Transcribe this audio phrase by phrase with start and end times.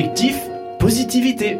[0.00, 0.38] Objectif
[0.78, 1.58] positivité.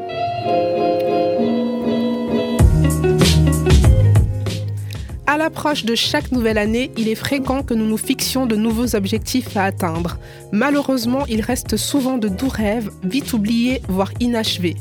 [5.26, 8.96] À l'approche de chaque nouvelle année, il est fréquent que nous nous fixions de nouveaux
[8.96, 10.16] objectifs à atteindre.
[10.52, 14.76] Malheureusement, il reste souvent de doux rêves, vite oubliés, voire inachevés.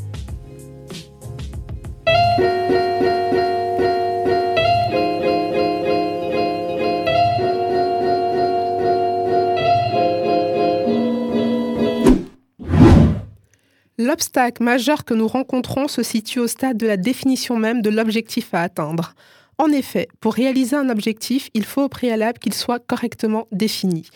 [14.10, 18.56] L'obstacle majeur que nous rencontrons se situe au stade de la définition même de l'objectif
[18.56, 19.14] à atteindre.
[19.60, 24.10] En effet, pour réaliser un objectif, il faut au préalable qu'il soit correctement défini.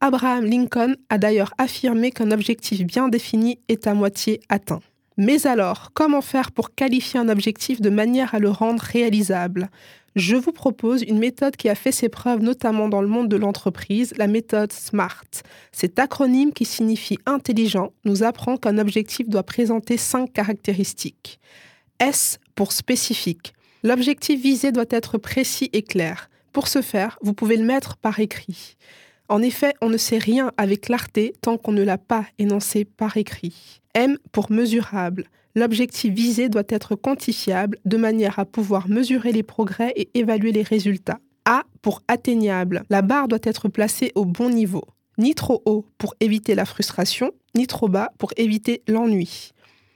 [0.00, 4.82] Abraham Lincoln a d'ailleurs affirmé qu'un objectif bien défini est à moitié atteint.
[5.16, 9.68] Mais alors, comment faire pour qualifier un objectif de manière à le rendre réalisable?
[10.16, 13.36] Je vous propose une méthode qui a fait ses preuves notamment dans le monde de
[13.36, 15.24] l'entreprise, la méthode SMART.
[15.70, 21.38] Cet acronyme qui signifie intelligent nous apprend qu'un objectif doit présenter cinq caractéristiques.
[22.00, 23.52] S pour spécifique.
[23.84, 26.28] L'objectif visé doit être précis et clair.
[26.52, 28.76] Pour ce faire, vous pouvez le mettre par écrit.
[29.28, 33.16] En effet, on ne sait rien avec clarté tant qu'on ne l'a pas énoncé par
[33.16, 33.80] écrit.
[33.94, 35.26] M pour mesurable.
[35.54, 40.62] L'objectif visé doit être quantifiable de manière à pouvoir mesurer les progrès et évaluer les
[40.62, 41.18] résultats.
[41.44, 42.84] A pour atteignable.
[42.90, 44.84] La barre doit être placée au bon niveau.
[45.18, 49.50] Ni trop haut pour éviter la frustration, ni trop bas pour éviter l'ennui.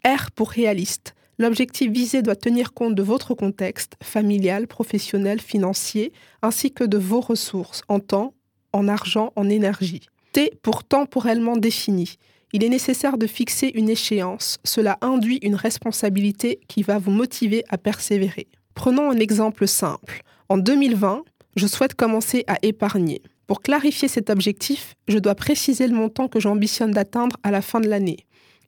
[0.04, 1.14] R pour réaliste.
[1.38, 7.20] L'objectif visé doit tenir compte de votre contexte familial, professionnel, financier, ainsi que de vos
[7.20, 8.34] ressources en temps,
[8.72, 10.06] en argent, en énergie.
[10.32, 12.18] T pour temporellement défini.
[12.54, 14.58] Il est nécessaire de fixer une échéance.
[14.62, 18.46] Cela induit une responsabilité qui va vous motiver à persévérer.
[18.76, 20.22] Prenons un exemple simple.
[20.48, 21.24] En 2020,
[21.56, 23.22] je souhaite commencer à épargner.
[23.48, 27.80] Pour clarifier cet objectif, je dois préciser le montant que j'ambitionne d'atteindre à la fin
[27.80, 28.18] de l'année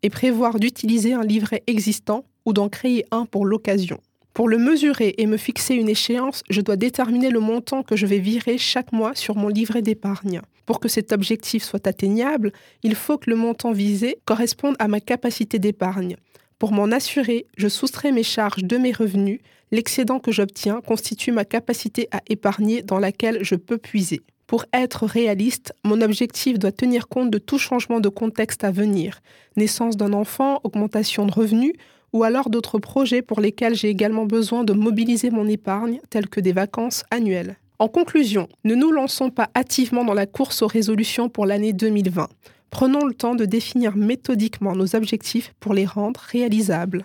[0.03, 4.01] et prévoir d'utiliser un livret existant ou d'en créer un pour l'occasion.
[4.37, 8.05] Pour le mesurer et me fixer une échéance, je dois déterminer le montant que je
[8.05, 10.43] vais virer chaque mois sur mon livret d'épargne.
[10.67, 12.53] Pour que cet objectif soit atteignable,
[12.83, 16.17] il faut que le montant visé corresponde à ma capacité d'épargne.
[16.59, 19.41] Pour m'en assurer, je soustrais mes charges de mes revenus.
[19.73, 24.21] L'excédent que j'obtiens constitue ma capacité à épargner dans laquelle je peux puiser.
[24.47, 29.23] Pour être réaliste, mon objectif doit tenir compte de tout changement de contexte à venir.
[29.57, 31.73] Naissance d'un enfant, augmentation de revenus,
[32.17, 36.41] ou alors d'autres projets pour lesquels j'ai également besoin de mobiliser mon épargne, tels que
[36.41, 37.57] des vacances annuelles.
[37.79, 42.27] En conclusion, ne nous lançons pas hâtivement dans la course aux résolutions pour l'année 2020.
[42.71, 47.05] Prenons le temps de définir méthodiquement nos objectifs pour les rendre réalisables.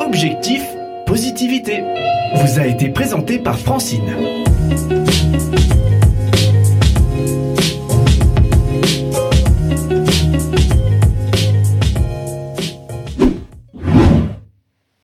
[0.00, 0.64] Objectif
[1.06, 1.84] positivité
[2.34, 4.16] vous a été présenté par Francine.